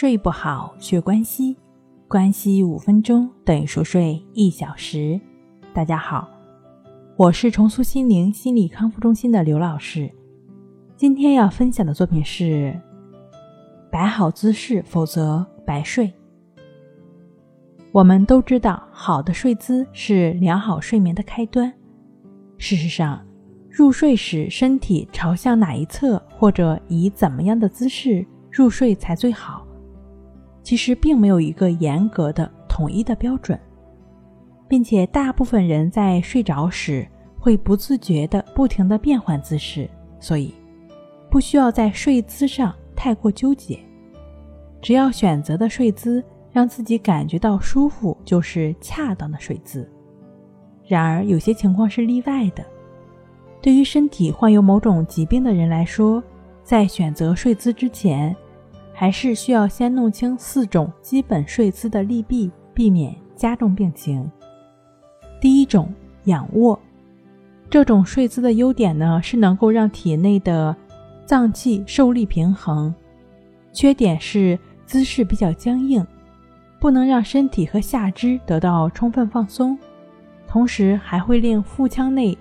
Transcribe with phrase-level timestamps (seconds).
[0.00, 1.54] 睡不好，学关西，
[2.08, 5.20] 关西五分钟等于熟睡一小时。
[5.74, 6.26] 大家好，
[7.18, 10.10] 我是重塑心灵心理康复中心的刘老师。
[10.96, 12.74] 今天要分享的作品是：
[13.92, 16.10] 摆好姿势，否则白睡。
[17.92, 21.70] 我们都知道，好的睡姿是良好睡眠的开端。
[22.56, 23.22] 事实上，
[23.68, 29.66] 入睡时身体朝向哪一侧，或者以怎么样的姿势入睡才最好？
[30.62, 33.58] 其实并没有一个严格的统一的标准，
[34.68, 37.06] 并且大部分人在睡着时
[37.38, 39.88] 会不自觉地不停地变换姿势，
[40.18, 40.54] 所以
[41.30, 43.78] 不需要在睡姿上太过纠结。
[44.80, 49.88] 只要选择的睡姿让自己感觉到舒服，就是恰当的睡姿。
[50.86, 52.64] 然而，有些情况是例外的。
[53.62, 56.22] 对于身体患有某种疾病的人来说，
[56.64, 58.34] 在选择睡姿之前，
[59.00, 64.30] 还是需要先弄清四种基本睡姿的利弊，避免加重病情。
[65.40, 65.90] 第一种，
[66.24, 66.78] 仰卧。
[67.70, 70.76] 这种睡姿的优点呢，是能够让体内的
[71.24, 72.92] 脏器受力平衡；
[73.72, 76.06] 缺点是姿势比较僵硬，
[76.78, 79.78] 不能让身体和下肢得到充分放松，
[80.46, 82.36] 同时还会令腹腔内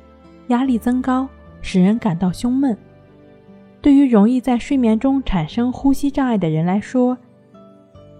[0.47, 1.25] 压力增高，
[1.61, 2.77] 使人感到胸闷。
[3.81, 7.17] 对于容易在睡眠中产生呼吸障碍的人来说，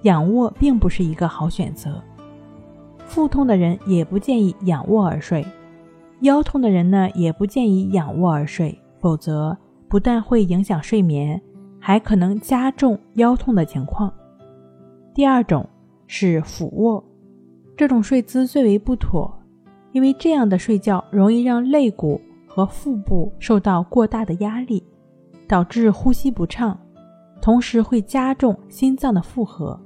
[0.04, 2.02] 仰卧并不是一个好选择。
[3.00, 5.46] 腹痛的人也不建议仰卧而睡，
[6.22, 9.58] 腰痛的人呢也不建议仰卧而睡，否则
[9.90, 11.42] 不但会影响睡眠，
[11.80, 14.14] 还可能加重腰痛的情况。
[15.14, 15.68] 第二种
[16.08, 17.04] 是俯卧，
[17.76, 19.42] 这种睡姿最为不妥，
[19.92, 24.82] 因为这样的睡觉容易让肋骨和腹部受到过大的压力。
[25.50, 26.80] 导致呼吸不畅，
[27.42, 29.78] 同时会加重心脏的负荷。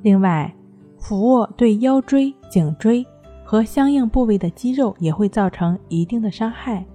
[0.00, 0.52] 另外，
[0.98, 3.06] 俯卧对腰椎、颈椎
[3.44, 6.86] 和相应部位的肌肉也会造成一定的伤害，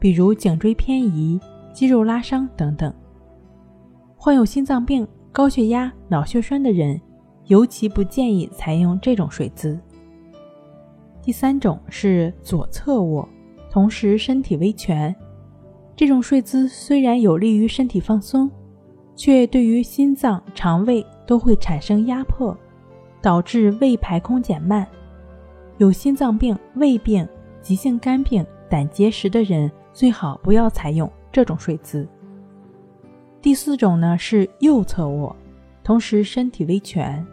[0.00, 1.40] 比如颈椎偏移、
[1.72, 2.92] 肌肉拉伤等等。
[4.16, 7.00] 患有心脏病、高血压、脑血栓的人，
[7.46, 9.78] 尤其不建议采用这种睡姿。
[11.22, 13.28] 第三种是左侧卧，
[13.70, 15.14] 同时身体微蜷。
[15.98, 18.48] 这种睡姿虽然有利于身体放松，
[19.16, 22.56] 却对于心脏、肠胃都会产生压迫，
[23.20, 24.86] 导致胃排空减慢。
[25.78, 27.28] 有心脏病、胃病、
[27.60, 32.06] 急性肝病、胆结石的人最好不要采用这种睡姿。
[33.42, 35.34] 第四种呢是右侧卧，
[35.82, 37.26] 同时身体微蜷。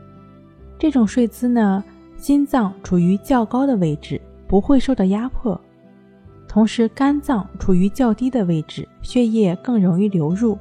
[0.79, 1.83] 这种睡姿呢，
[2.17, 5.61] 心脏处于较高的位置，不会受到压迫。
[6.55, 10.57] 同时，肝脏处于较低的位置，血液更容易流入，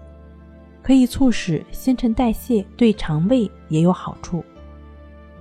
[0.83, 4.43] 可以促使新陈代谢，对肠胃也有好处。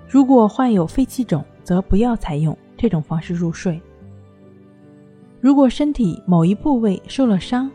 [0.08, 3.82] 如果患有肺气肿，则不要采用这种方式入睡。
[5.42, 7.68] 如果身体某一部位受了伤，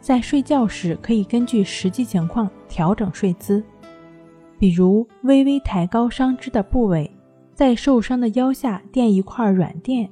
[0.00, 3.62] 在睡觉时可以根据实际情况调整睡姿，
[4.58, 7.14] 比如微微抬高伤肢的部位，
[7.52, 10.08] 在受伤的腰下垫一块软垫。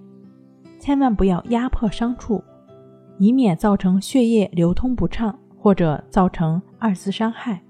[0.82, 2.42] 千万不要压迫伤处，
[3.16, 7.62] 以免造成血液流通不畅或者造成二次伤害。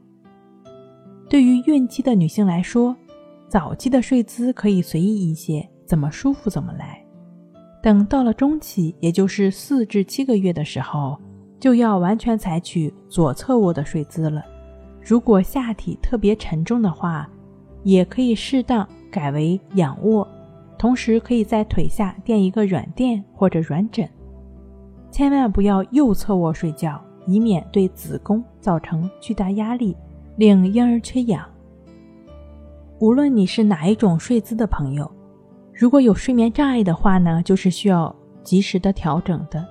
[1.28, 2.96] 对于孕期的女性来说，
[3.48, 7.04] 早期的睡姿可以随意一些，怎么舒服怎么来。
[7.82, 11.18] 等到了中期，也就是四至七个月的时候，
[11.60, 14.42] 就要完全采取左侧卧的睡姿了。
[15.02, 17.28] 如果下体特别沉重的话，
[17.82, 20.26] 也可以适当改为仰卧。
[20.82, 24.04] 同时，可以在腿下垫一个软垫或者软枕，
[25.12, 29.96] 千万不要右侧卧睡觉，以免对子宫造成巨大压力，
[30.34, 31.48] 令婴儿缺氧。
[32.98, 35.08] 无论你是哪一种睡姿的朋友，
[35.72, 39.64] 如果有睡眠障碍的话呢，就是需要及时的调整的。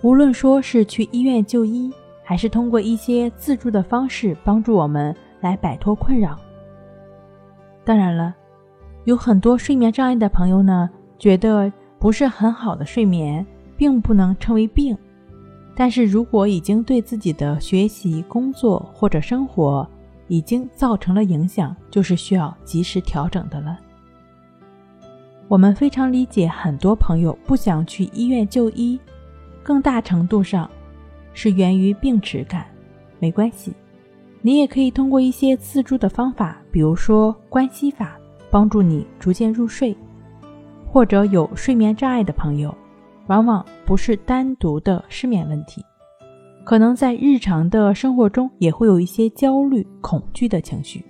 [0.00, 1.92] 无论说是去医院就医，
[2.24, 6.38] 还是通过一些自助的方式帮助我们来摆脱困扰。
[7.84, 8.34] 当然了。
[9.04, 10.88] 有很多睡眠障碍的朋友呢，
[11.18, 13.44] 觉得不是很好的睡眠，
[13.76, 14.96] 并不能称为病。
[15.74, 19.88] 但是如果已经对自己的学习、工作或者生活
[20.28, 23.78] 已经造成了影响，就是需要及时调整的了。
[25.48, 29.00] 我们非常理解很多朋友不想去医院就医，
[29.62, 30.70] 更大程度上
[31.34, 32.66] 是源于病耻感。
[33.18, 33.72] 没关系，
[34.40, 38.16] 你也可以通过一些自助的方法，比如说关系法。
[38.52, 39.96] 帮助你逐渐入睡，
[40.86, 42.72] 或者有睡眠障碍的朋友，
[43.28, 45.82] 往往不是单独的失眠问题，
[46.62, 51.02] 可能在日常的生活中也会有一些焦虑、恐惧的情绪。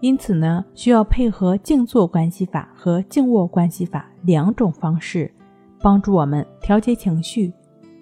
[0.00, 5.32] 因此呢，需要配合静坐关系法和静卧关系法两种方式，
[5.80, 7.50] 帮助我们调节情绪，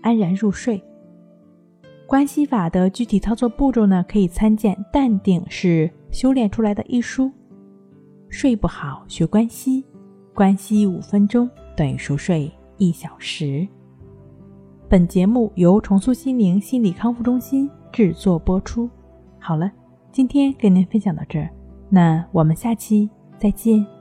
[0.02, 0.82] 安然入睡。
[2.08, 7.30] 关系法的具体操作步骤呢，可以参见《淡定是修炼出来的》一书。
[8.34, 9.86] 睡不好学关西，
[10.34, 13.64] 关西五分钟等于熟睡一小时。
[14.88, 18.90] 本节目由重塑心灵心理康复中心制作播出。
[19.38, 19.70] 好了，
[20.10, 21.48] 今天跟您分享到这儿，
[21.88, 23.08] 那我们下期
[23.38, 23.93] 再见。